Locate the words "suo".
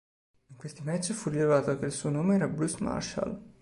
1.91-2.09